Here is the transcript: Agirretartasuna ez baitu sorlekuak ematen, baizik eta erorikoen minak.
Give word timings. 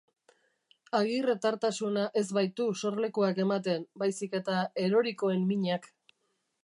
Agirretartasuna 0.99 2.05
ez 2.21 2.25
baitu 2.37 2.67
sorlekuak 2.81 3.43
ematen, 3.45 3.85
baizik 4.05 4.35
eta 4.41 4.65
erorikoen 4.89 5.47
minak. 5.53 5.91